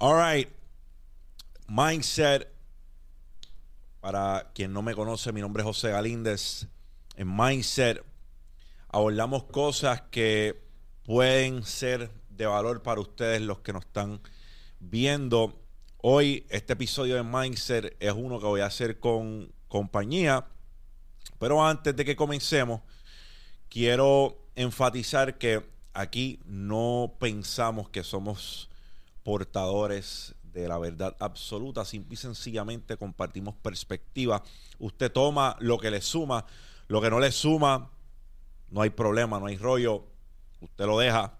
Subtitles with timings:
[0.00, 0.48] All right.
[1.66, 2.46] Mindset.
[4.00, 6.68] Para quien no me conoce, mi nombre es José Galíndez.
[7.16, 8.04] En Mindset
[8.90, 10.62] abordamos cosas que
[11.02, 14.20] pueden ser de valor para ustedes, los que nos están
[14.78, 15.60] viendo.
[15.96, 20.46] Hoy, este episodio de Mindset es uno que voy a hacer con compañía.
[21.40, 22.82] Pero antes de que comencemos,
[23.68, 28.67] quiero enfatizar que aquí no pensamos que somos
[29.28, 34.42] portadores de la verdad absoluta, simple y sencillamente compartimos perspectiva.
[34.78, 36.46] Usted toma lo que le suma,
[36.86, 37.90] lo que no le suma,
[38.70, 40.06] no hay problema, no hay rollo,
[40.62, 41.34] usted lo deja.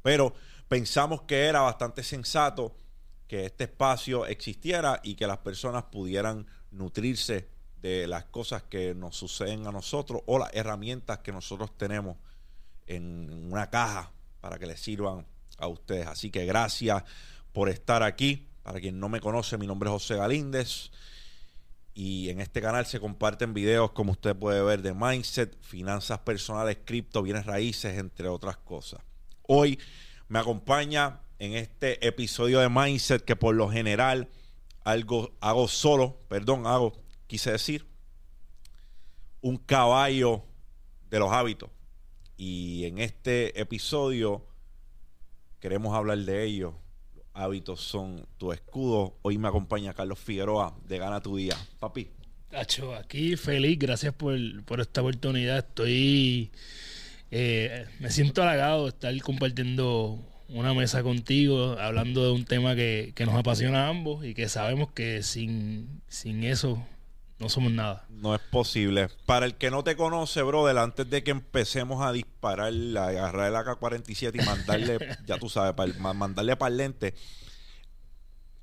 [0.00, 0.32] Pero
[0.66, 2.74] pensamos que era bastante sensato
[3.28, 7.50] que este espacio existiera y que las personas pudieran nutrirse
[7.82, 12.16] de las cosas que nos suceden a nosotros o las herramientas que nosotros tenemos
[12.86, 15.26] en una caja para que les sirvan
[15.64, 16.06] a ustedes.
[16.06, 17.02] Así que gracias
[17.52, 18.48] por estar aquí.
[18.62, 20.90] Para quien no me conoce, mi nombre es José Galíndez.
[21.94, 26.78] Y en este canal se comparten videos, como usted puede ver, de mindset, finanzas personales,
[26.84, 29.00] cripto, bienes raíces, entre otras cosas.
[29.42, 29.78] Hoy
[30.28, 34.28] me acompaña en este episodio de mindset que por lo general
[34.82, 36.94] algo hago solo, perdón, hago,
[37.26, 37.86] quise decir,
[39.40, 40.42] un caballo
[41.10, 41.70] de los hábitos.
[42.36, 44.46] Y en este episodio
[45.64, 46.74] queremos hablar de ello.
[47.16, 49.16] Los hábitos son tu escudo.
[49.22, 51.56] Hoy me acompaña Carlos Figueroa de Gana tu Día.
[51.78, 52.10] Papi.
[52.50, 54.36] Tacho, aquí feliz, gracias por,
[54.78, 55.56] esta oportunidad.
[55.56, 56.50] Estoy,
[57.30, 60.18] eh, me siento halagado de estar compartiendo
[60.50, 64.50] una mesa contigo, hablando de un tema que, que, nos apasiona a ambos y que
[64.50, 66.84] sabemos que sin, sin eso
[67.44, 68.06] no somos nada.
[68.08, 69.08] No es posible.
[69.26, 73.48] Para el que no te conoce, brother, antes de que empecemos a disparar, a agarrar
[73.50, 77.12] el AK-47 y mandarle, ya tú sabes, para, mandarle para el lente,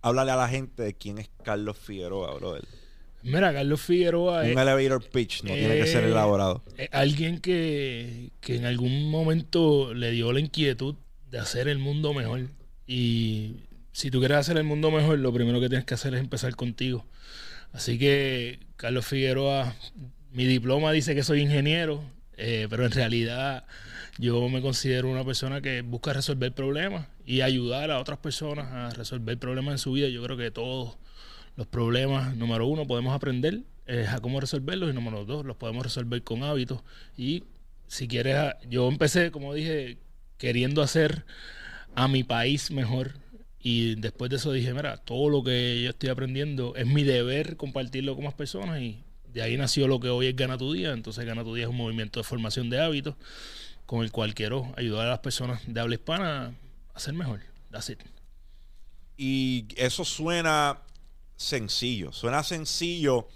[0.02, 2.64] háblale a la gente de quién es Carlos Figueroa, brother.
[3.22, 6.64] Mira, Carlos Figueroa Un elevator pitch, no tiene que ser elaborado.
[6.92, 10.96] alguien que, que en algún momento le dio la inquietud
[11.30, 12.48] de hacer el mundo mejor.
[12.88, 13.58] Y
[13.92, 16.56] si tú quieres hacer el mundo mejor, lo primero que tienes que hacer es empezar
[16.56, 17.06] contigo.
[17.74, 19.76] Así que Carlos Figueroa,
[20.32, 22.04] mi diploma dice que soy ingeniero,
[22.38, 23.66] eh, pero en realidad
[24.18, 28.90] yo me considero una persona que busca resolver problemas y ayudar a otras personas a
[28.92, 30.10] resolver problemas en su vida.
[30.10, 30.98] Yo creo que todos
[31.56, 35.84] los problemas, número uno, podemos aprender eh, a cómo resolverlos y número dos, los podemos
[35.84, 36.82] resolver con hábitos.
[37.18, 37.44] Y
[37.88, 39.98] si quieres, yo empecé, como dije,
[40.38, 41.26] queriendo hacer
[41.96, 43.14] a mi país mejor
[43.64, 47.58] y después de eso dije, mira, todo lo que yo estoy aprendiendo es mi deber
[47.58, 50.94] compartirlo con más personas y de ahí nació lo que hoy es Gana tu Día.
[50.94, 53.16] Entonces Gana tu Día es un movimiento de formación de hábitos
[53.86, 56.56] con el cual quiero ayudar a las personas de habla hispana
[56.94, 57.42] a ser mejor.
[57.70, 58.00] That's it.
[59.16, 60.80] Y eso suena
[61.36, 63.28] sencillo, suena sencillo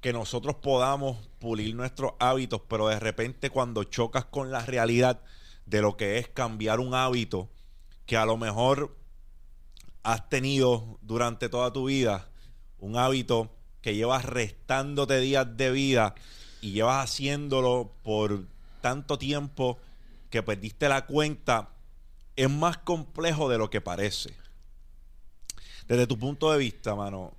[0.00, 5.20] que nosotros podamos pulir nuestros hábitos, pero de repente cuando chocas con la realidad
[5.66, 7.48] de lo que es cambiar un hábito,
[8.06, 8.96] que a lo mejor
[10.02, 12.28] has tenido durante toda tu vida
[12.78, 16.14] un hábito que llevas restándote días de vida
[16.60, 18.46] y llevas haciéndolo por
[18.80, 19.78] tanto tiempo
[20.30, 21.70] que perdiste la cuenta,
[22.36, 24.34] es más complejo de lo que parece.
[25.86, 27.34] Desde tu punto de vista, mano,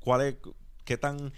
[0.00, 0.36] ¿cuál es,
[0.84, 1.32] qué tan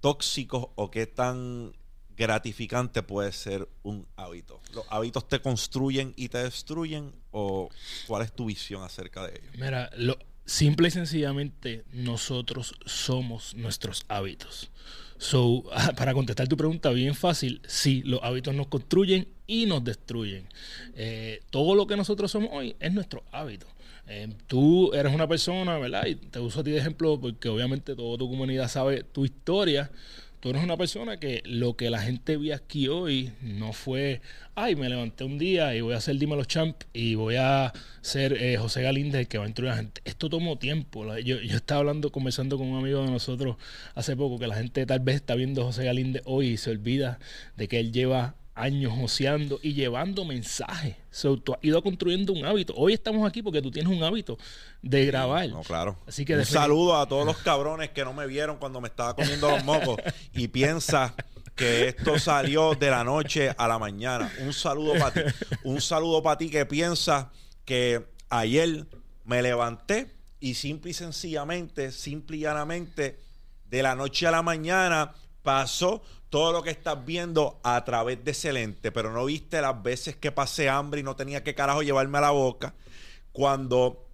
[0.00, 1.74] tóxico o qué tan
[2.16, 4.60] gratificante puede ser un hábito?
[4.74, 7.68] ¿Los hábitos te construyen y te destruyen o
[8.06, 9.50] cuál es tu visión acerca de ello?
[9.58, 14.70] Mira, lo, simple y sencillamente nosotros somos nuestros hábitos.
[15.18, 15.64] So,
[15.96, 20.48] para contestar tu pregunta bien fácil, sí, los hábitos nos construyen y nos destruyen.
[20.94, 23.66] Eh, todo lo que nosotros somos hoy es nuestro hábito.
[24.06, 26.06] Eh, tú eres una persona, ¿verdad?
[26.06, 29.90] Y te uso a ti de ejemplo porque obviamente toda tu comunidad sabe tu historia
[30.44, 34.20] tú eres una persona que lo que la gente vio aquí hoy no fue,
[34.54, 38.34] ay, me levanté un día y voy a hacer Dímelo Champ y voy a ser
[38.34, 40.02] eh, José Galíndez el que va a introducir a la gente.
[40.04, 41.16] Esto tomó tiempo.
[41.16, 43.56] Yo, yo, estaba hablando, conversando con un amigo de nosotros
[43.94, 47.18] hace poco que la gente tal vez está viendo José Galíndez hoy y se olvida
[47.56, 50.96] de que él lleva años joseando y llevando mensajes.
[51.10, 52.74] So, tú has ido construyendo un hábito.
[52.76, 54.38] Hoy estamos aquí porque tú tienes un hábito
[54.82, 55.48] de grabar.
[55.48, 55.98] No, claro.
[56.06, 59.14] Así que un saludo a todos los cabrones que no me vieron cuando me estaba
[59.14, 59.98] comiendo los mocos
[60.32, 61.14] y piensa
[61.54, 64.32] que esto salió de la noche a la mañana.
[64.40, 65.20] Un saludo para ti.
[65.64, 67.30] Un saludo para ti que piensa
[67.64, 68.86] que ayer
[69.24, 73.20] me levanté y simple y sencillamente, simple y llanamente,
[73.66, 78.32] de la noche a la mañana pasó todo lo que estás viendo a través de
[78.32, 81.82] ese lente, pero no viste las veces que pasé hambre y no tenía que carajo
[81.82, 82.74] llevarme a la boca.
[83.30, 84.08] cuando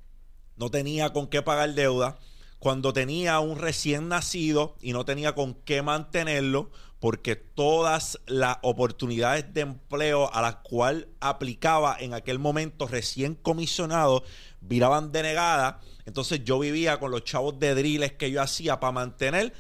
[0.57, 2.19] no tenía con qué pagar deuda,
[2.59, 9.55] cuando tenía un recién nacido y no tenía con qué mantenerlo, porque todas las oportunidades
[9.55, 14.23] de empleo a las cuales aplicaba en aquel momento recién comisionado
[14.61, 15.77] viraban denegadas.
[16.05, 19.55] Entonces yo vivía con los chavos de driles que yo hacía para mantener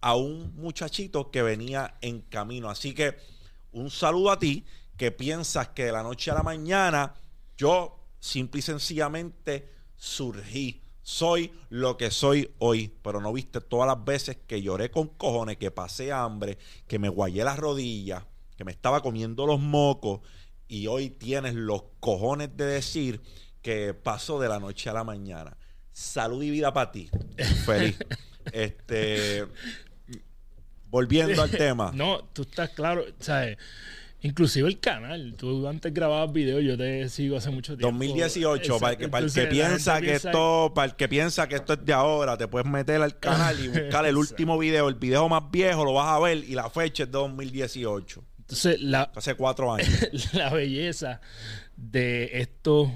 [0.00, 2.70] a un muchachito que venía en camino.
[2.70, 3.16] Así que
[3.72, 4.64] un saludo a ti
[4.96, 7.14] que piensas que de la noche a la mañana
[7.56, 10.82] yo simple y sencillamente surgí.
[11.02, 15.56] Soy lo que soy hoy, pero no viste todas las veces que lloré con cojones,
[15.56, 18.24] que pasé hambre, que me guayé las rodillas,
[18.56, 20.20] que me estaba comiendo los mocos
[20.68, 23.22] y hoy tienes los cojones de decir
[23.62, 25.56] que pasó de la noche a la mañana.
[25.92, 27.10] Salud y vida para ti.
[27.64, 27.98] Feliz.
[28.52, 29.46] este
[30.90, 31.92] volviendo al tema.
[31.94, 33.58] No, tú estás claro, ¿sabes?
[34.20, 37.96] Inclusive el canal, tú antes grababas videos, yo te sigo hace mucho tiempo.
[37.96, 41.54] 2018, para el que, para el que piensa que esto, para el que piensa que
[41.54, 44.96] esto es de ahora, te puedes meter al canal y buscar el último video, el
[44.96, 48.24] video más viejo, lo vas a ver y la fecha es de 2018.
[48.40, 49.88] Entonces, la, hace cuatro años.
[50.32, 51.20] la belleza
[51.76, 52.90] de esto,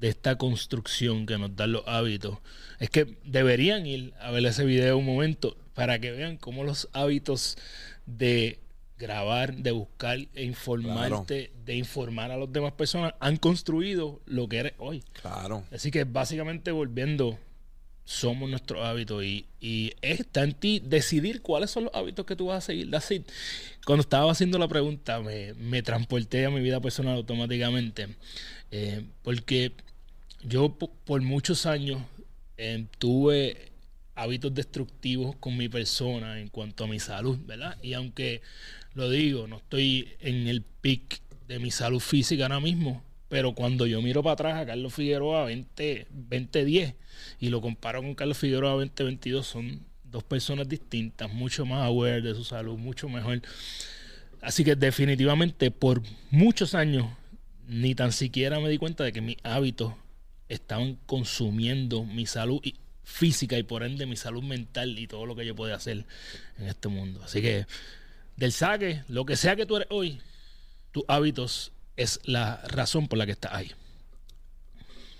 [0.00, 2.38] de esta construcción que nos dan los hábitos,
[2.78, 6.88] es que deberían ir a ver ese video un momento para que vean cómo los
[6.92, 7.56] hábitos
[8.06, 8.60] de
[8.98, 14.58] grabar, de buscar e informarte, de informar a las demás personas, han construido lo que
[14.58, 15.02] eres hoy.
[15.20, 15.64] Claro.
[15.70, 17.38] Así que básicamente volviendo,
[18.04, 22.46] somos nuestros hábitos y, y está en ti decidir cuáles son los hábitos que tú
[22.46, 22.94] vas a seguir.
[22.94, 23.24] Así,
[23.84, 28.08] cuando estaba haciendo la pregunta, me, me, transporté a mi vida personal automáticamente,
[28.70, 29.72] eh, porque
[30.48, 32.00] yo por muchos años
[32.56, 33.72] eh, tuve
[34.14, 37.76] hábitos destructivos con mi persona en cuanto a mi salud, ¿verdad?
[37.82, 38.42] Y aunque
[38.94, 43.86] lo digo, no estoy en el pic de mi salud física ahora mismo, pero cuando
[43.86, 46.94] yo miro para atrás a Carlos Figueroa 20, 2010
[47.40, 52.34] y lo comparo con Carlos Figueroa 2022, son dos personas distintas, mucho más aware de
[52.34, 53.42] su salud, mucho mejor.
[54.40, 57.06] Así que definitivamente por muchos años
[57.68, 59.92] ni tan siquiera me di cuenta de que mis hábitos
[60.48, 62.60] estaban consumiendo mi salud
[63.04, 66.04] física y por ende mi salud mental y todo lo que yo pueda hacer
[66.58, 67.22] en este mundo.
[67.24, 67.66] Así que
[68.36, 70.20] del saque, lo que sea que tú eres hoy,
[70.92, 73.72] tus hábitos es la razón por la que estás ahí.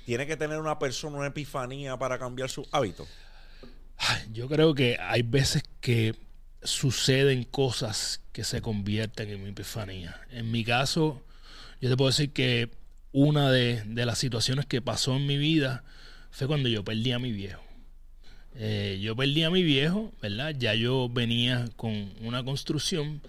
[0.05, 3.08] ¿Tiene que tener una persona una epifanía para cambiar sus hábitos?
[4.32, 6.14] Yo creo que hay veces que
[6.62, 10.20] suceden cosas que se convierten en mi epifanía.
[10.31, 11.23] En mi caso,
[11.81, 12.70] yo te puedo decir que
[13.12, 15.84] una de, de las situaciones que pasó en mi vida
[16.30, 17.62] fue cuando yo perdí a mi viejo.
[18.58, 20.54] Eh, yo perdí a mi viejo, ¿verdad?
[20.58, 23.20] Ya yo venía con una construcción.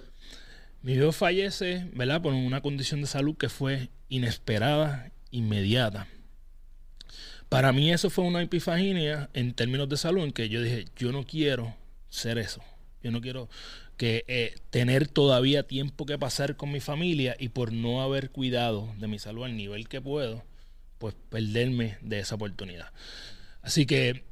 [0.81, 2.21] Mi viejo fallece, ¿verdad?
[2.21, 6.07] Por una condición de salud que fue inesperada, inmediata.
[7.49, 11.11] Para mí eso fue una epifanía en términos de salud en que yo dije, yo
[11.11, 11.75] no quiero
[12.09, 12.61] ser eso.
[13.03, 13.49] Yo no quiero
[13.97, 18.93] que eh, tener todavía tiempo que pasar con mi familia y por no haber cuidado
[18.99, 20.43] de mi salud al nivel que puedo,
[20.99, 22.91] pues perderme de esa oportunidad.
[23.61, 24.23] Así que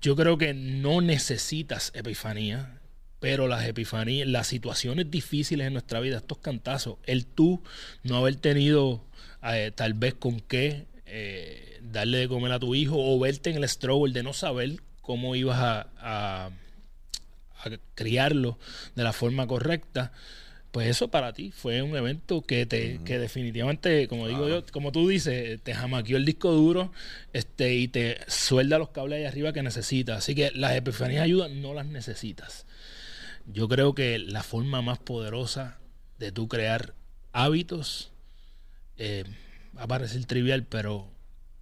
[0.00, 2.80] yo creo que no necesitas epifanía,
[3.18, 7.62] pero las epifanías, las situaciones difíciles en nuestra vida, estos cantazos, el tú
[8.04, 9.04] no haber tenido
[9.42, 13.56] eh, tal vez con qué eh, darle de comer a tu hijo o verte en
[13.56, 16.50] el struggle de no saber cómo ibas a, a
[17.94, 18.58] criarlo
[18.94, 20.12] de la forma correcta
[20.70, 24.92] pues eso para ti fue un evento que te que definitivamente como digo yo como
[24.92, 26.92] tú dices te jamaqueó el disco duro
[27.32, 30.18] este y te suelda los cables ahí arriba que necesitas.
[30.18, 32.66] Así que las epifanías ayudan no las necesitas.
[33.46, 35.78] Yo creo que la forma más poderosa
[36.18, 36.94] de tú crear
[37.32, 38.12] hábitos
[38.98, 39.24] eh,
[39.76, 41.08] va a parecer trivial pero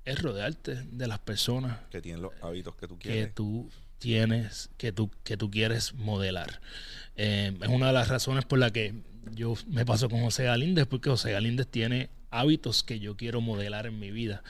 [0.04, 3.28] es rodearte de las personas que tienen los hábitos que tú quieres.
[3.28, 6.60] que tú tienes que tú que tú quieres modelar
[7.16, 8.94] eh, es una de las razones por la que
[9.32, 13.86] yo me paso con José Galíndez, porque José Galíndez tiene hábitos que yo quiero modelar
[13.86, 14.42] en mi vida.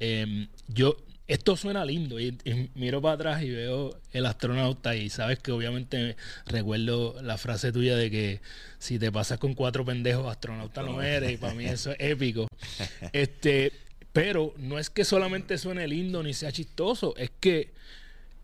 [0.00, 0.96] Em, yo,
[1.28, 2.36] esto suena lindo y,
[2.74, 7.96] miro para atrás y veo el astronauta y sabes que obviamente recuerdo la frase tuya
[7.96, 8.40] de que
[8.78, 12.48] si te pasas con cuatro pendejos, astronauta no eres y para mí eso es épico.
[13.12, 13.72] Este,
[14.12, 17.74] pero no es que solamente suene lindo ni sea chistoso, es que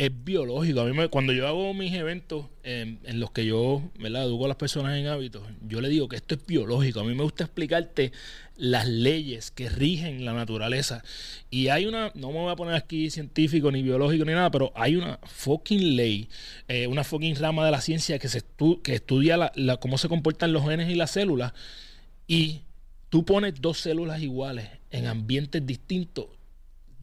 [0.06, 0.80] es biológico.
[0.80, 4.25] A mí me, cuando yo hago mis eventos en los que yo ¿verdad?
[4.25, 7.00] educo a las personas en hábitos, yo le digo que esto es biológico.
[7.00, 8.11] A mí me gusta explicarte
[8.56, 11.04] las leyes que rigen la naturaleza.
[11.50, 14.73] Y hay una, no me voy a poner aquí científico ni biológico ni nada, pero
[14.75, 16.28] hay una fucking ley,
[16.66, 18.42] eh, una fucking rama de la ciencia que, se
[18.82, 21.52] que estudia cómo se comportan los genes y las células.
[22.26, 22.62] Y
[23.09, 26.26] tú pones dos células iguales en ambientes distintos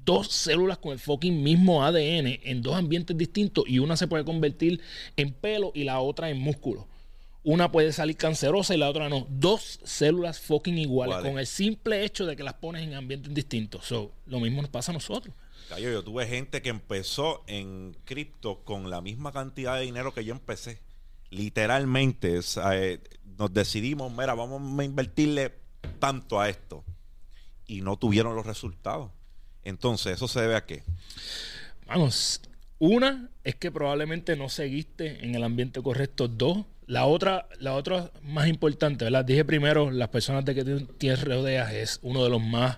[0.10, 4.26] dos células con el fucking mismo ADN en dos ambientes distintos y una se puede
[4.26, 4.82] convertir
[5.18, 6.88] en pelo y la otra en músculo.
[7.44, 9.28] Una puede salir cancerosa y la otra no.
[9.30, 13.86] Dos células fucking iguales con el simple hecho de que las pones en ambientes distintos.
[13.86, 15.36] So, lo mismo nos pasa a nosotros.
[15.80, 20.34] Yo tuve gente que empezó en cripto con la misma cantidad de dinero que yo
[20.34, 20.82] empecé.
[21.30, 22.40] Literalmente,
[22.74, 23.00] eh,
[23.38, 25.54] nos decidimos, mira, vamos a invertirle
[26.00, 26.84] tanto a esto.
[27.68, 29.12] Y no tuvieron los resultados.
[29.64, 30.84] Entonces, ¿eso se debe a qué?
[31.88, 32.42] Vamos,
[32.78, 36.28] una es que probablemente no seguiste en el ambiente correcto.
[36.28, 39.26] Dos, la otra, la otra más importante, ¿verdad?
[39.26, 40.64] Dije primero, las personas de que
[40.98, 42.78] tienes rodeas es uno de los más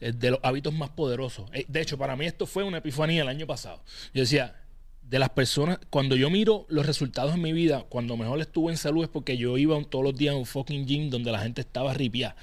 [0.00, 1.48] eh, de los hábitos más poderosos.
[1.52, 3.82] Eh, De hecho, para mí esto fue una epifanía el año pasado.
[4.12, 4.56] Yo decía,
[5.02, 8.78] de las personas, cuando yo miro los resultados en mi vida, cuando mejor estuve en
[8.78, 11.40] salud es porque yo iba un- todos los días a un fucking gym donde la
[11.40, 12.34] gente estaba ripiada.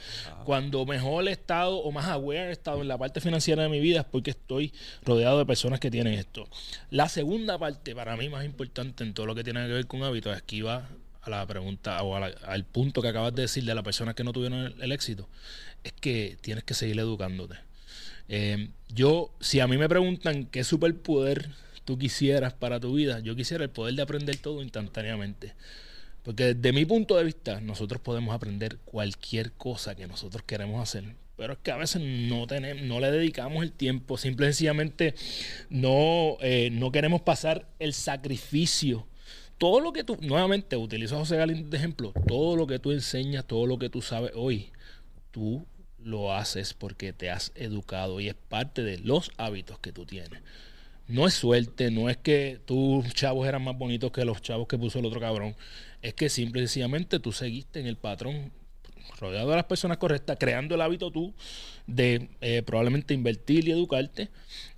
[0.46, 3.80] Cuando mejor he estado o más aware he estado en la parte financiera de mi
[3.80, 4.72] vida es porque estoy
[5.04, 6.48] rodeado de personas que tienen esto.
[6.92, 10.04] La segunda parte, para mí más importante en todo lo que tiene que ver con
[10.04, 10.88] hábitos, es que iba
[11.22, 14.24] a la pregunta o la- al punto que acabas de decir de las personas que
[14.24, 15.28] no tuvieron el, el éxito,
[15.84, 17.56] es que tienes que seguir educándote.
[18.28, 21.50] Eh, yo, si a mí me preguntan qué superpoder
[21.90, 25.56] tú quisieras para tu vida, yo quisiera el poder de aprender todo instantáneamente.
[26.22, 31.16] Porque desde mi punto de vista, nosotros podemos aprender cualquier cosa que nosotros queremos hacer.
[31.36, 35.16] Pero es que a veces no tenemos, no le dedicamos el tiempo, simple y sencillamente
[35.72, 39.08] no, eh, no queremos pasar el sacrificio.
[39.58, 42.92] Todo lo que tú, nuevamente utilizo a José Galín de ejemplo, todo lo que tú
[42.92, 44.70] enseñas, todo lo que tú sabes hoy,
[45.32, 45.66] tú
[45.98, 50.44] lo haces porque te has educado y es parte de los hábitos que tú tienes.
[51.10, 54.78] No es suerte, no es que tus chavos eran más bonitos que los chavos que
[54.78, 55.56] puso el otro cabrón.
[56.04, 58.52] Es que simple y sencillamente tú seguiste en el patrón
[59.20, 61.34] rodeado de las personas correctas, creando el hábito tú
[61.88, 64.30] de eh, probablemente invertir y educarte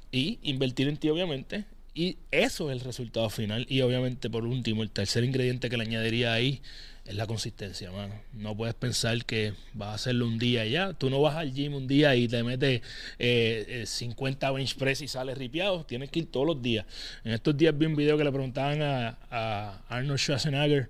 [0.09, 1.65] y invertir en ti obviamente.
[1.93, 3.65] Y eso es el resultado final.
[3.67, 6.61] Y obviamente por último, el tercer ingrediente que le añadiría ahí
[7.05, 8.13] es la consistencia, mano.
[8.33, 10.93] No puedes pensar que vas a hacerlo un día y ya.
[10.93, 12.81] Tú no vas al gym un día y te metes
[13.19, 15.83] eh, eh, 50 bench press y sales ripiado.
[15.85, 16.85] Tienes que ir todos los días.
[17.23, 20.89] En estos días vi un video que le preguntaban a, a Arnold Schwarzenegger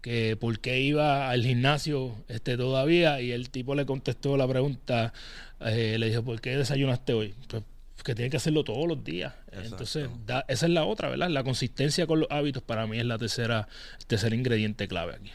[0.00, 5.12] que por qué iba al gimnasio este todavía y el tipo le contestó la pregunta,
[5.60, 7.34] eh, le dijo, ¿por qué desayunaste hoy?
[7.48, 7.62] Pues
[8.02, 9.34] que tiene que hacerlo todos los días.
[9.48, 9.66] Exacto.
[9.72, 11.28] Entonces, da- esa es la otra, ¿verdad?
[11.28, 15.30] La consistencia con los hábitos para mí es la tercera, el tercer ingrediente clave aquí.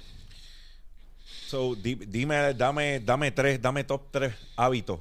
[1.48, 5.00] So, di- dime, dame, dame tres, dame top tres hábitos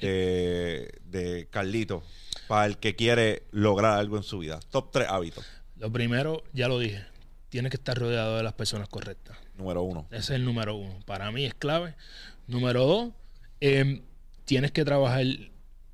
[0.00, 2.02] de, de Carlito
[2.48, 4.58] para el que quiere lograr algo en su vida.
[4.70, 5.44] Top tres hábitos.
[5.76, 7.04] Lo primero, ya lo dije,
[7.48, 9.36] tienes que estar rodeado de las personas correctas.
[9.56, 10.06] Número uno.
[10.10, 10.98] Ese es el número uno.
[11.06, 11.94] Para mí es clave.
[12.46, 13.10] Número dos,
[13.60, 14.02] eh,
[14.44, 15.24] tienes que trabajar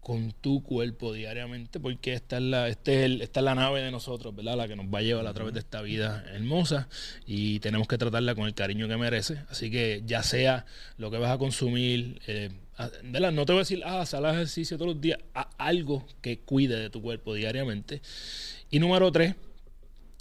[0.07, 3.83] con tu cuerpo diariamente porque esta es la, este es el- esta es la nave
[3.83, 4.57] de nosotros, ¿verdad?
[4.57, 6.89] La que nos va a llevar a través de esta vida hermosa
[7.27, 9.39] y tenemos que tratarla con el cariño que merece.
[9.49, 10.65] Así que ya sea
[10.97, 12.51] lo que vas a consumir, eh.
[13.03, 15.19] No te voy a decir, ah, sal ejercicio todos los días,
[15.59, 18.01] algo que cuide de tu cuerpo diariamente.
[18.71, 19.35] Y número tres,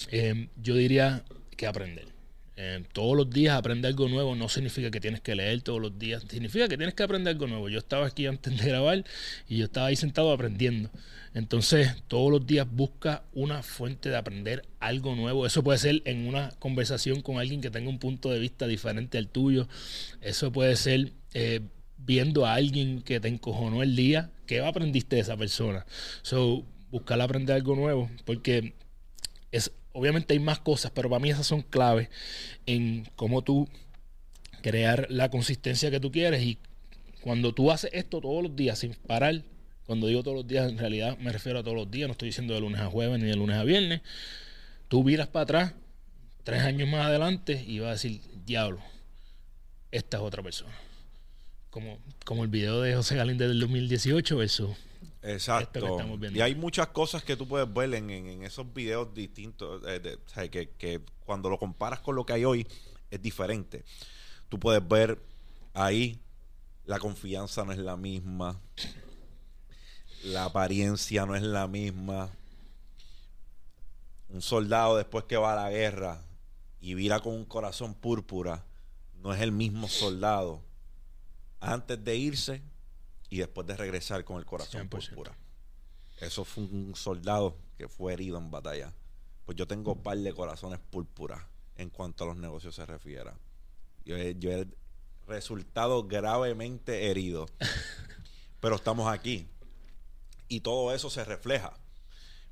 [0.10, 1.24] eh, yo diría
[1.56, 2.15] que aprender.
[2.58, 6.00] Eh, todos los días aprender algo nuevo no significa que tienes que leer todos los
[6.00, 7.70] días, significa que tienes que aprender algo nuevo.
[7.70, 9.04] Yo estaba aquí antes de grabar
[9.48, 10.90] y yo estaba ahí sentado aprendiendo.
[11.34, 15.46] Entonces, todos los días busca una fuente de aprender algo nuevo.
[15.46, 19.18] Eso puede ser en una conversación con alguien que tenga un punto de vista diferente
[19.18, 19.68] al tuyo.
[20.22, 21.60] Eso puede ser eh,
[21.98, 24.32] viendo a alguien que te encojonó el día.
[24.48, 25.86] ¿Qué aprendiste de esa persona?
[26.22, 28.74] So, buscar aprender algo nuevo porque
[29.52, 32.10] es, obviamente hay más cosas, pero para mí esas son claves
[32.66, 33.68] en cómo tú
[34.62, 36.60] crear la consistencia que tú quieres y
[37.22, 39.42] cuando tú haces esto todos los días sin parar,
[39.86, 42.30] cuando digo todos los días en realidad me refiero a todos los días, no estoy
[42.30, 44.02] diciendo de lunes a jueves ni de lunes a viernes,
[44.90, 45.74] tú miras para atrás
[46.44, 48.82] tres años más adelante y vas a decir, diablo,
[49.92, 50.74] esta es otra persona.
[51.70, 54.70] Como, como el video de José Galíndez del 2018 versus
[55.26, 55.80] Esto que Exacto.
[55.98, 56.38] estamos viendo.
[56.38, 60.00] Y hay muchas cosas que tú puedes ver en, en- en esos videos distintos, eh,
[60.00, 62.68] de- o sea, que, que cuando lo comparas con lo que hay hoy
[63.10, 63.84] es diferente.
[64.50, 65.20] Tú puedes ver
[65.74, 66.20] ahí
[66.86, 68.60] la confianza no es la misma,
[70.24, 72.30] la apariencia no es la misma.
[74.30, 76.22] Un soldado después que va a la guerra
[76.82, 78.64] y vira con un corazón púrpura
[79.22, 80.62] no es el mismo soldado
[81.60, 82.62] antes de irse
[83.36, 84.90] y después de regresar con el corazón 100%.
[84.90, 85.38] púrpura.
[86.22, 88.94] Eso fue un soldado que fue herido en batalla.
[89.46, 93.32] Pues yo tengo un par de corazones púrpura en cuanto a los negocios se refiere.
[94.06, 94.68] Yo yo he
[95.28, 97.48] resultado gravemente herido.
[98.62, 99.50] Pero estamos aquí.
[100.48, 101.74] Y todo eso se refleja.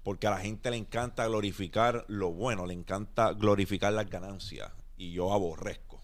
[0.03, 4.71] Porque a la gente le encanta glorificar lo bueno, le encanta glorificar las ganancias.
[4.97, 6.03] Y yo aborrezco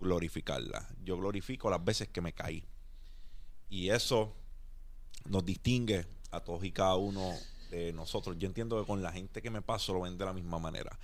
[0.00, 0.86] glorificarlas.
[1.04, 2.64] Yo glorifico las veces que me caí.
[3.70, 4.34] Y eso
[5.26, 7.34] nos distingue a todos y cada uno
[7.70, 8.36] de nosotros.
[8.38, 10.98] Yo entiendo que con la gente que me paso lo ven de la misma manera.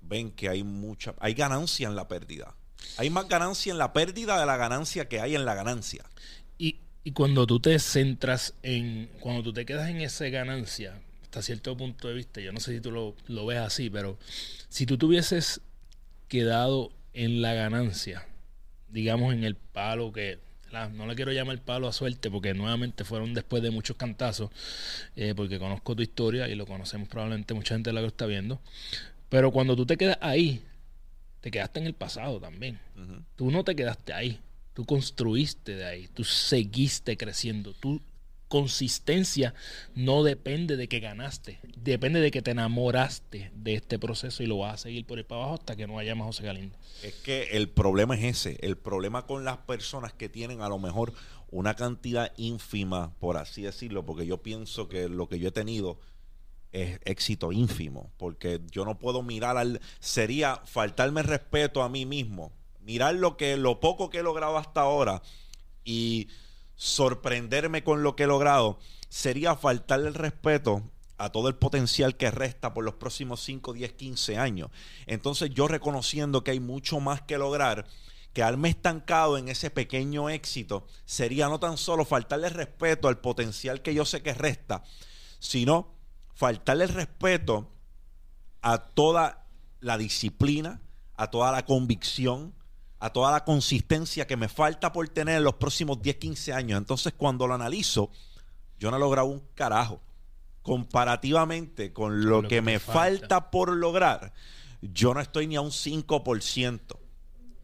[0.00, 2.54] Ven que hay mucha, hay ganancia en la pérdida.
[2.98, 6.04] Hay más ganancia en la pérdida de la ganancia que hay en la ganancia.
[6.58, 11.42] Y, y cuando tú te centras en, cuando tú te quedas en esa ganancia, hasta
[11.42, 14.18] cierto punto de vista, yo no sé si tú lo, lo ves así, pero
[14.68, 15.60] si tú tuvieses
[16.28, 18.26] quedado en la ganancia,
[18.88, 20.38] digamos en el palo que
[20.92, 24.50] no le quiero llamar palo a suerte porque nuevamente fueron después de muchos cantazos,
[25.16, 28.26] eh, porque conozco tu historia y lo conocemos probablemente mucha gente la que lo está
[28.26, 28.60] viendo.
[29.28, 30.62] Pero cuando tú te quedas ahí,
[31.40, 32.78] te quedaste en el pasado también.
[33.36, 34.40] Tú no te quedaste ahí.
[34.74, 36.08] Tú construiste de ahí.
[36.08, 37.74] Tú seguiste creciendo.
[37.74, 38.00] Tú
[38.54, 39.52] consistencia
[39.96, 44.58] no depende de que ganaste, depende de que te enamoraste de este proceso y lo
[44.58, 46.78] vas a seguir por ahí para abajo hasta que no haya más José Galindo.
[47.02, 50.78] Es que el problema es ese, el problema con las personas que tienen a lo
[50.78, 51.12] mejor
[51.50, 55.98] una cantidad ínfima, por así decirlo, porque yo pienso que lo que yo he tenido
[56.70, 62.52] es éxito ínfimo, porque yo no puedo mirar al sería faltarme respeto a mí mismo,
[62.82, 65.22] mirar lo que lo poco que he logrado hasta ahora
[65.84, 66.28] y
[66.76, 68.78] sorprenderme con lo que he logrado,
[69.08, 70.82] sería faltarle el respeto
[71.16, 74.70] a todo el potencial que resta por los próximos 5, 10, 15 años.
[75.06, 77.86] Entonces yo reconociendo que hay mucho más que lograr,
[78.32, 83.94] quedarme estancado en ese pequeño éxito sería no tan solo faltarle respeto al potencial que
[83.94, 84.82] yo sé que resta,
[85.38, 85.94] sino
[86.34, 87.70] faltarle respeto
[88.60, 89.46] a toda
[89.80, 90.80] la disciplina,
[91.14, 92.54] a toda la convicción,
[93.04, 96.78] a toda la consistencia que me falta por tener en los próximos 10, 15 años.
[96.78, 98.10] Entonces, cuando lo analizo,
[98.78, 100.00] yo no he logrado un carajo.
[100.62, 103.50] Comparativamente con lo, que, me falta.
[103.50, 104.32] por lograr,
[104.80, 106.80] yo no estoy ni a un 5%.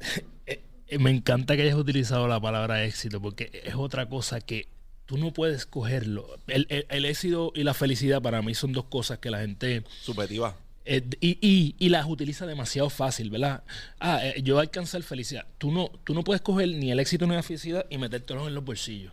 [0.46, 4.66] Eh, eh, me encanta que hayas utilizado la palabra éxito, porque es otra cosa que
[5.07, 6.26] tú no puedes cogerlo.
[6.48, 9.85] El, el éxito y la felicidad para mí son dos cosas que la gente...
[10.03, 10.57] Subjetiva
[10.92, 13.62] eh, y, y, las utiliza demasiado fácil, ¿verdad?
[14.00, 15.46] Ah, eh, yo alcanzar felicidad.
[15.57, 18.57] Tú no, tú no puedes coger ni el éxito ni la felicidad y metértelo en
[18.57, 19.12] los bolsillos.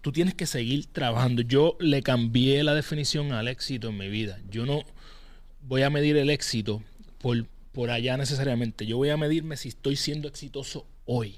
[0.00, 1.42] Tú tienes que seguir trabajando.
[1.42, 4.40] Yo le cambié la definición al éxito en mi vida.
[4.50, 4.82] Yo no
[5.62, 6.82] voy a medir el éxito
[7.18, 8.84] por, por allá necesariamente.
[8.84, 11.36] Yo voy a medirme si estoy siendo exitoso hoy.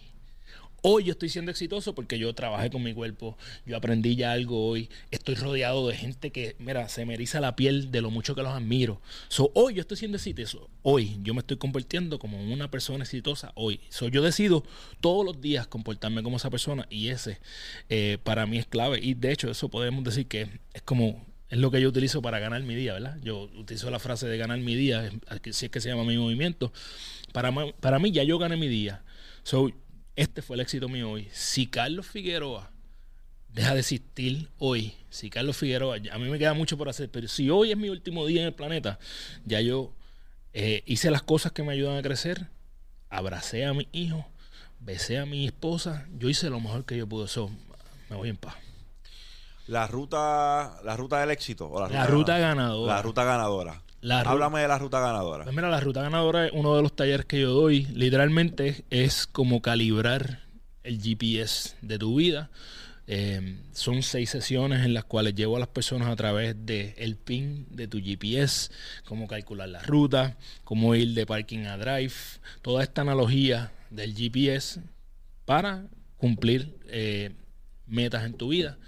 [0.82, 4.66] Hoy yo estoy siendo exitoso porque yo trabajé con mi cuerpo, yo aprendí ya algo
[4.66, 8.34] hoy, estoy rodeado de gente que, mira, se me eriza la piel de lo mucho
[8.34, 9.00] que los admiro.
[9.28, 13.52] So, hoy yo estoy siendo exitoso, hoy yo me estoy convirtiendo como una persona exitosa,
[13.56, 13.80] hoy.
[13.90, 14.64] So, yo decido
[15.00, 17.40] todos los días comportarme como esa persona y ese
[17.88, 19.00] eh, para mí es clave.
[19.02, 22.38] Y de hecho eso podemos decir que es como es lo que yo utilizo para
[22.38, 23.18] ganar mi día, ¿verdad?
[23.22, 25.10] Yo utilizo la frase de ganar mi día,
[25.50, 26.72] si es que se llama mi movimiento.
[27.32, 29.02] Para, para mí ya yo gané mi día.
[29.42, 29.72] So,
[30.16, 31.28] este fue el éxito mío hoy.
[31.32, 32.70] Si Carlos Figueroa
[33.48, 37.28] deja de existir hoy, si Carlos Figueroa, a mí me queda mucho por hacer, pero
[37.28, 38.98] si hoy es mi último día en el planeta,
[39.44, 39.92] ya yo
[40.52, 42.48] eh, hice las cosas que me ayudan a crecer,
[43.08, 44.26] abracé a mi hijo,
[44.80, 47.26] besé a mi esposa, yo hice lo mejor que yo pude.
[47.26, 47.50] Eso,
[48.08, 48.54] me voy en paz.
[49.66, 51.70] La ruta, la ruta del éxito.
[51.70, 52.94] O la, ruta, la ruta ganadora.
[52.94, 53.82] La ruta ganadora.
[54.30, 55.44] Háblame de la ruta ganadora.
[55.44, 57.84] Pues mira, la ruta ganadora es uno de los talleres que yo doy.
[57.86, 60.40] Literalmente es como calibrar
[60.82, 62.50] el GPS de tu vida.
[63.12, 67.16] Eh, son seis sesiones en las cuales llevo a las personas a través del el
[67.16, 68.70] pin de tu GPS,
[69.04, 72.12] cómo calcular la ruta, cómo ir de parking a drive,
[72.62, 74.80] toda esta analogía del GPS
[75.44, 77.32] para cumplir eh,
[77.88, 78.78] metas en tu vida.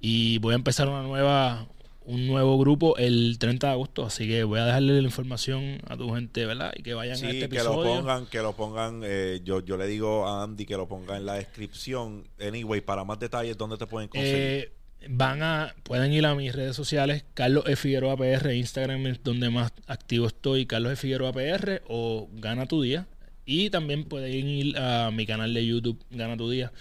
[0.00, 1.68] Y voy a empezar una nueva,
[2.08, 5.96] un nuevo grupo el 30 de agosto, así que voy a dejarle la información a
[5.96, 6.72] tu gente, ¿verdad?
[6.74, 7.82] Y que vayan a este episodio.
[7.82, 10.88] que lo pongan, que lo pongan, eh, yo, yo le digo a Andy que lo
[10.88, 12.26] ponga en la descripción.
[12.40, 14.36] Anyway, para más detalles, ¿dónde te pueden conseguir?
[14.36, 14.72] Eh,
[15.10, 17.76] van a, pueden ir a mis redes sociales, Carlos E.
[17.76, 20.96] Figueroa PR, Instagram es donde más activo estoy, Carlos E.
[20.96, 23.06] Figueroa PR o Gana Tu Día.
[23.44, 26.72] Y también pueden ir a mi canal de YouTube, Gana Tu Día,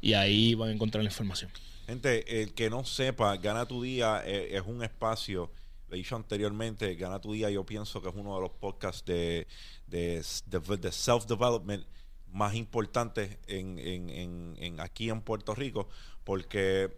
[0.00, 1.50] y ahí van a encontrar la información.
[1.86, 5.50] Gente, el que no sepa, Gana tu Día eh, es, un espacio,
[5.88, 9.04] lo he dicho anteriormente, Gana tu Día yo pienso que es uno de los podcasts
[9.04, 9.46] de,
[9.86, 11.84] de, self-development
[12.28, 15.86] más importantes en, en, en, aquí en Puerto Rico,
[16.24, 16.96] porque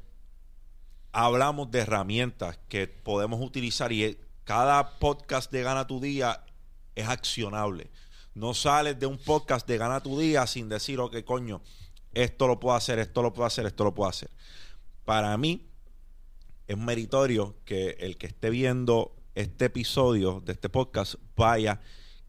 [1.10, 6.44] hablamos de herramientas que podemos utilizar y cada podcast de Gana tu Día
[6.94, 7.90] es accionable.
[8.34, 11.60] No sales de un podcast de Gana tu Día sin decir, ok, coño,
[12.14, 14.30] esto lo puedo hacer, esto lo puedo hacer, esto lo puedo hacer
[15.06, 15.64] para mí,
[16.66, 21.80] es meritorio que el que esté viendo este episodio de este podcast vaya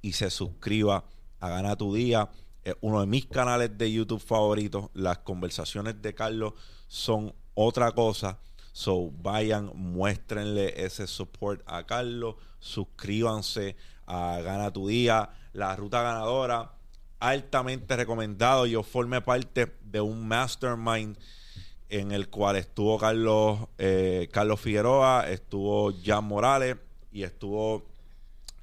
[0.04, 1.04] y se suscriba
[1.40, 2.30] a Gana tu Día.
[2.64, 4.92] Es uno de mis canales de YouTube favoritos.
[4.94, 6.54] Las conversaciones de Carlos
[6.88, 8.38] son otra cosa.
[8.74, 12.36] So vayan, muéstrenle ese support a Carlos.
[12.60, 16.74] Suscríbanse a Gana tu Día, la ruta ganadora.
[17.20, 18.68] Altamente recomendado.
[18.68, 21.18] Yo formé parte de un mastermind
[21.90, 26.78] en el cual estuvo Carlos, eh, Carlos Figueroa, estuvo Jan Morales
[27.12, 27.86] y estuvo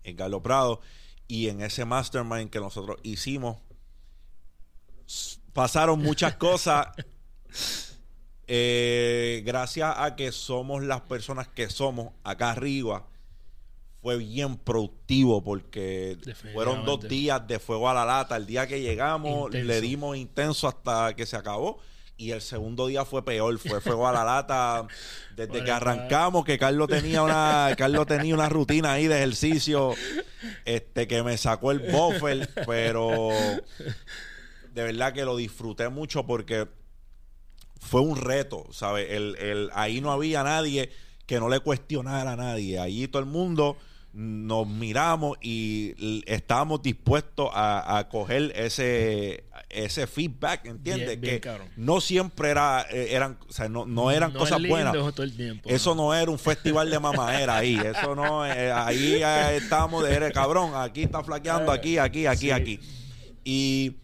[0.03, 0.81] en Carlos Prado.
[1.27, 3.59] Y en ese mastermind que nosotros hicimos,
[5.53, 6.89] pasaron muchas cosas.
[8.47, 13.07] Eh, gracias a que somos las personas que somos acá arriba,
[14.03, 16.19] fue bien productivo porque
[16.53, 18.37] fueron dos días de fuego a la lata.
[18.37, 21.81] El día que llegamos, le dimos intenso hasta que se acabó.
[22.17, 24.87] Y el segundo día fue peor, fue fuego a la lata.
[25.37, 29.95] Desde que arrancamos, que Carlos tenía una, Carlos tenía una rutina ahí de ejercicio,
[30.65, 33.31] este, que me sacó el buffer, pero
[34.73, 36.69] de verdad que lo disfruté mucho porque
[37.81, 39.11] fue un reto, ¿sabes?
[39.11, 40.91] El, el, ahí no había nadie
[41.27, 42.79] que no le cuestionara a nadie.
[42.79, 43.77] Allí todo el mundo
[44.13, 45.95] nos miramos y
[46.27, 49.45] estábamos dispuestos a, a coger ese,
[49.75, 51.19] ese feedback, ¿entiendes?
[51.19, 51.41] que
[51.77, 54.95] no siempre era, eh, eran, o sea, no, no eran cosas buenas.
[55.65, 56.15] eso ¿no?
[56.15, 57.77] era un festival de mamadera ahí.
[57.77, 62.81] Eso no, eh, ahí eh, estábamos de, cabrón, aquí está flaqueando, aquí, aquí, aquí, aquí.
[63.45, 63.97] Y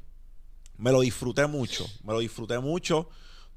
[0.77, 3.09] me lo disfruté mucho, me lo disfruté mucho.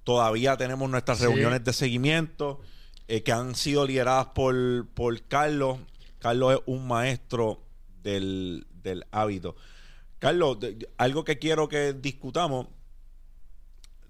[0.04, 2.62] Todavía tenemos nuestras reuniones de seguimiento
[3.08, 5.78] que han sido lideradas por, por Carlos
[6.24, 7.60] Carlos es un maestro
[8.02, 8.66] del,
[9.12, 9.58] hábito.
[10.24, 10.58] Carlos,
[10.98, 12.68] algo que quiero que discutamos.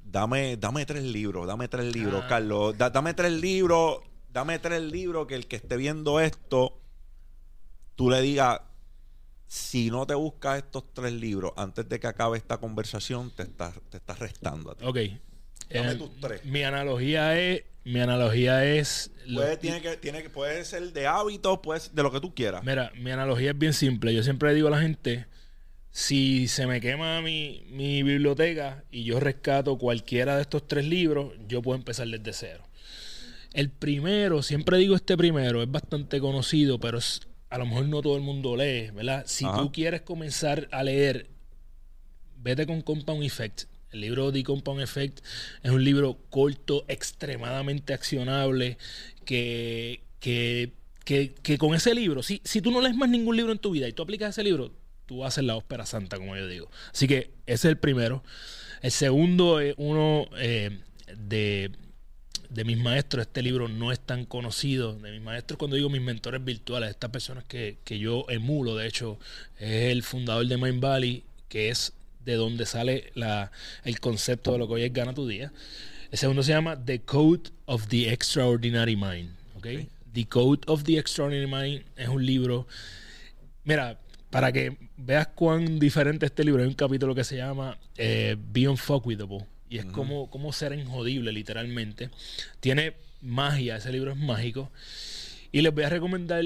[0.05, 2.27] Dame, dame tres libros, dame tres libros, ah.
[2.27, 2.77] Carlos.
[2.77, 6.79] dame tres libros, dame tres libros que el que esté viendo esto,
[7.95, 8.61] tú le digas,
[9.47, 13.73] si no te buscas estos tres libros antes de que acabe esta conversación, te estás,
[13.89, 14.85] te estás restando a ti.
[14.85, 14.97] Ok.
[15.73, 16.45] Dame eh, tus tres.
[16.45, 19.11] Mi analogía es mi analogía es.
[19.33, 22.33] Puede, tiene que, tiene que, puede ser de hábitos, puede ser de lo que tú
[22.33, 22.63] quieras.
[22.63, 24.13] Mira, mi analogía es bien simple.
[24.13, 25.25] Yo siempre digo a la gente:
[25.93, 31.31] si se me quema mi, mi biblioteca y yo rescato cualquiera de estos tres libros,
[31.47, 32.63] yo puedo empezar desde cero.
[33.53, 36.99] El primero, siempre digo este primero, es bastante conocido, pero
[37.49, 39.23] a lo mejor no todo el mundo lee, ¿verdad?
[39.25, 41.29] Si tú quieres comenzar a leer,
[42.35, 45.19] vete con Compound Effect el libro The Compound Effect
[45.61, 48.77] es un libro corto, extremadamente accionable,
[49.23, 50.73] que, que,
[51.05, 53.87] que, con ese libro, si, si tú no lees más ningún libro en tu vida
[53.87, 54.73] y tú aplicas ese libro,
[55.05, 56.69] tú haces la ópera santa, como yo digo.
[56.91, 58.23] Así que ese es el primero.
[58.81, 60.79] El segundo es uno eh,
[61.17, 61.71] de,
[62.49, 63.27] de mis maestros.
[63.27, 64.93] Este libro no es tan conocido.
[64.99, 68.87] De mis maestros, cuando digo mis mentores virtuales, estas personas que, que yo emulo, de
[68.87, 69.17] hecho,
[69.59, 71.93] es el fundador de Mind Valley, que es
[72.25, 73.51] de donde sale la,
[73.83, 75.51] el concepto de lo que hoy es Gana tu Día.
[76.11, 79.29] El segundo se llama The Code of the Extraordinary Mind.
[79.55, 79.89] ¿okay?
[80.13, 82.67] The Code of the Extraordinary Mind es un libro.
[83.63, 83.99] Mira,
[84.33, 88.79] para que veas cuán diferente este libro, hay un capítulo que se llama eh, Beyond.
[89.69, 92.09] Y es como, como ser injodible, literalmente.
[92.59, 94.71] Tiene magia, ese libro es mágico.
[95.51, 96.43] Y les voy a recomendar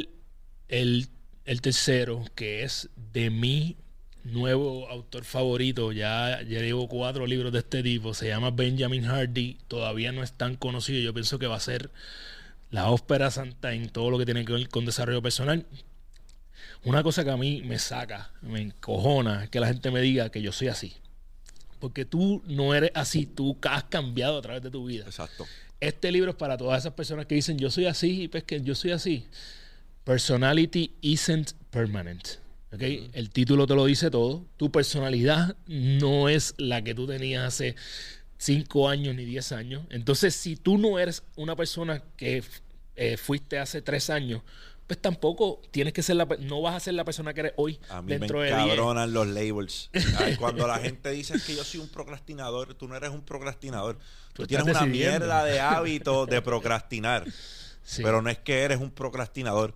[0.68, 1.08] el,
[1.46, 3.78] el tercero, que es De mí
[4.26, 5.94] nuevo autor favorito.
[5.94, 8.14] Ya, ya llevo cuatro libros de este tipo.
[8.14, 9.60] Se llama Benjamin Hardy.
[9.70, 11.00] Todavía no es tan conocido.
[11.00, 11.90] Yo pienso que va a ser
[12.70, 15.66] la ópera santa en todo lo que tiene que ver con desarrollo personal.
[16.84, 20.30] Una cosa que a mí me saca, me encojona, es que la gente me diga
[20.30, 20.94] que yo soy así.
[21.80, 25.06] Porque tú no eres así, tú has cambiado a través de tu vida.
[25.06, 25.46] Exacto.
[25.80, 28.62] Este libro es para todas esas personas que dicen yo soy así y pues que
[28.62, 29.28] yo soy así.
[30.04, 32.40] Personality isn't permanent.
[32.72, 34.46] El título te lo dice todo.
[34.58, 37.76] Tu personalidad no es la que tú tenías hace
[38.38, 39.84] 5 años ni 10 años.
[39.90, 42.44] Entonces, si tú no eres una persona que
[42.96, 44.42] eh, fuiste hace 3 años,
[44.88, 47.80] pues tampoco tienes que ser la no vas a ser la persona que eres hoy
[47.90, 49.90] a mí dentro me encabronan los labels
[50.40, 54.00] cuando la gente dice que yo soy un procrastinador tú no eres un procrastinador
[54.34, 57.26] tú, tienes una mierda de hábito de procrastinar
[57.98, 59.74] pero no es que eres un procrastinador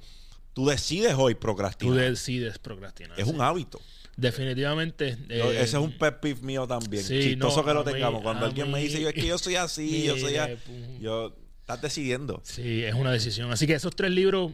[0.54, 1.95] Tú decides hoy procrastinar.
[1.95, 3.19] Tú decides procrastinar.
[3.19, 3.80] Es un hábito.
[4.17, 5.17] Definitivamente.
[5.30, 7.04] Eh, ese es un pet peeve mío también.
[7.04, 8.21] Chistoso que lo tengamos.
[8.21, 10.58] Cuando alguien me dice, yo es que yo soy así, yo soy así.
[11.00, 12.41] Yo, estás decidiendo.
[12.43, 13.52] Sí, es una decisión.
[13.52, 14.52] Así que esos tres libros,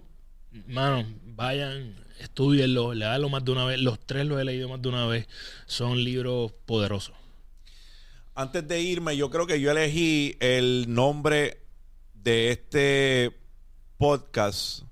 [0.67, 3.79] mano, vayan, estudienlos, leanlos más de una vez.
[3.79, 5.27] Los tres los he leído más de una vez.
[5.65, 7.15] Son libros poderosos.
[8.35, 11.61] Antes de irme, yo creo que yo elegí el nombre
[12.13, 13.35] de este
[13.97, 14.83] podcast,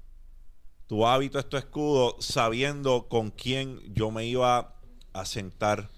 [0.88, 4.76] tu hábito es tu escudo, sabiendo con quién yo me iba
[5.14, 5.90] a sentar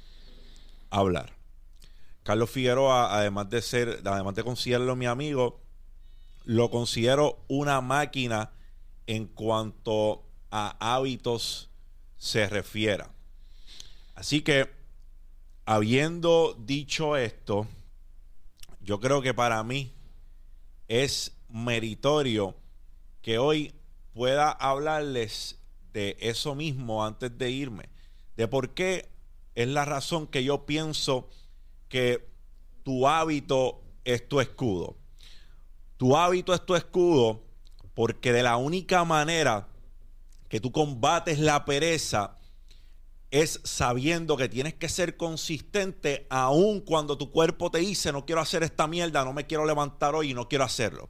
[0.89, 1.37] a hablar.
[2.23, 5.61] Carlos Figueroa, además de ser, además de considerarlo mi amigo,
[6.43, 8.51] lo considero una máquina
[9.07, 11.69] en cuanto a hábitos
[12.17, 13.09] se refiera.
[14.15, 14.69] Así que,
[15.65, 17.67] habiendo dicho esto,
[18.81, 19.93] yo creo que para mí
[20.87, 22.55] es meritorio
[23.21, 23.73] que hoy
[24.13, 25.59] pueda hablarles
[25.93, 27.89] de eso mismo antes de irme,
[28.35, 29.09] de por qué
[29.55, 31.29] es la razón que yo pienso
[31.89, 32.27] que
[32.83, 34.95] tu hábito es tu escudo.
[35.97, 37.46] Tu hábito es tu escudo
[37.97, 39.69] porque de la única manera
[40.49, 42.37] que tú combates la pereza
[43.31, 48.39] es sabiendo que tienes que ser consistente aun cuando tu cuerpo te dice no quiero
[48.39, 51.09] hacer esta mierda, no me quiero levantar hoy y no quiero hacerlo.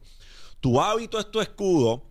[0.60, 2.04] Tu hábito es tu escudo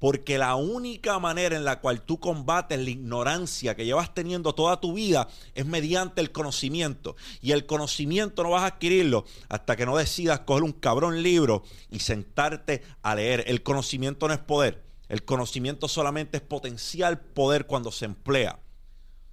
[0.00, 4.80] porque la única manera en la cual tú combates la ignorancia que llevas teniendo toda
[4.80, 7.16] tu vida es mediante el conocimiento.
[7.42, 11.64] Y el conocimiento no vas a adquirirlo hasta que no decidas coger un cabrón libro
[11.90, 13.44] y sentarte a leer.
[13.46, 14.82] El conocimiento no es poder.
[15.10, 18.58] El conocimiento solamente es potencial poder cuando se emplea.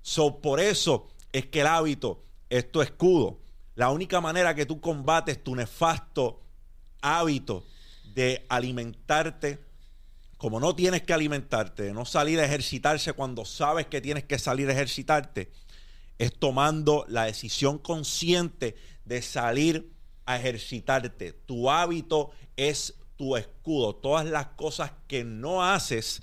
[0.01, 3.39] So, por eso es que el hábito es tu escudo.
[3.75, 6.41] La única manera que tú combates tu nefasto
[7.01, 7.63] hábito
[8.13, 9.66] de alimentarte
[10.37, 14.69] como no tienes que alimentarte, no salir a ejercitarse cuando sabes que tienes que salir
[14.69, 15.51] a ejercitarte,
[16.19, 19.91] es tomando la decisión consciente de salir
[20.25, 21.33] a ejercitarte.
[21.33, 23.95] Tu hábito es tu escudo.
[23.95, 26.21] Todas las cosas que no haces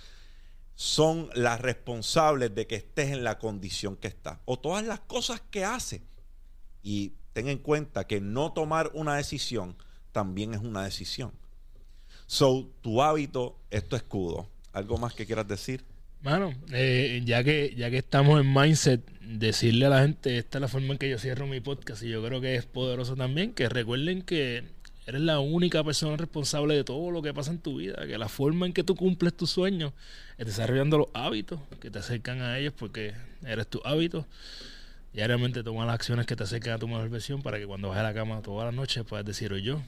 [0.75, 4.39] son las responsables de que estés en la condición que estás.
[4.45, 6.03] O todas las cosas que haces.
[6.83, 9.77] Y ten en cuenta que no tomar una decisión
[10.13, 11.33] también es una decisión.
[12.35, 14.49] So, tu hábito es tu escudo.
[14.73, 15.85] ¿Algo más que quieras decir?
[16.21, 20.63] Mano, eh, ya, que, ya que estamos en mindset, decirle a la gente, esta es
[20.63, 23.53] la forma en que yo cierro mi podcast y yo creo que es poderoso también,
[23.53, 24.65] que recuerden que
[25.07, 28.29] eres la única persona responsable de todo lo que pasa en tu vida, que la
[28.29, 29.93] forma en que tú cumples tus sueños
[30.37, 33.15] es desarrollando los hábitos que te acercan a ellos porque
[33.47, 34.27] eres tu hábito.
[35.13, 38.01] Diariamente toma las acciones que te acercan a tu mejor versión para que cuando bajes
[38.01, 39.81] a la cama toda la noche puedas decir, hoy yo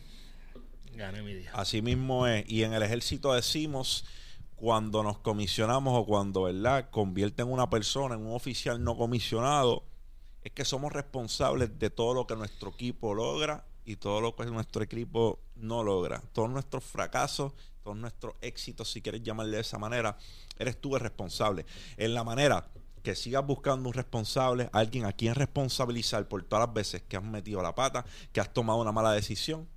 [0.97, 1.45] Gané mi.
[1.53, 2.49] Así mismo es.
[2.49, 4.05] Y en el ejército decimos
[4.55, 9.85] cuando nos comisionamos o cuando, ¿verdad?, convierten una persona en un oficial no comisionado,
[10.43, 14.47] es que somos responsables de todo lo que nuestro equipo logra y todo lo que
[14.47, 16.23] nuestro equipo no logra.
[16.33, 20.17] Todos nuestros fracasos, todos nuestros éxitos, si quieres llamarle de esa manera,
[20.59, 21.67] eres tú el responsable.
[21.99, 22.69] En la manera
[23.03, 27.23] que sigas buscando un responsable, alguien a quien responsabilizar por todas las veces que has
[27.23, 29.69] metido la pata, que has tomado una mala decisión,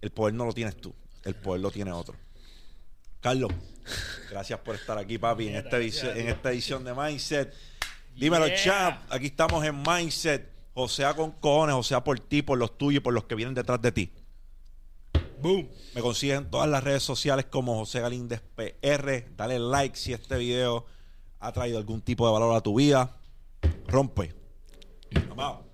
[0.00, 2.16] el poder no lo tienes tú, el poder lo tiene otro.
[3.20, 3.50] Carlos,
[4.30, 7.52] gracias por estar aquí, papi, en esta, edición, en esta edición de Mindset.
[8.14, 9.00] Dímelo, champ.
[9.10, 10.56] Aquí estamos en Mindset.
[10.78, 13.34] O sea con cojones, o sea por ti, por los tuyos y por los que
[13.34, 14.12] vienen detrás de ti.
[15.40, 15.68] Boom.
[15.94, 19.24] Me consiguen en todas las redes sociales como José Galíndez PR.
[19.36, 20.84] Dale like si este video
[21.40, 23.16] ha traído algún tipo de valor a tu vida.
[23.86, 24.34] Rompe.
[25.34, 25.65] Vamos.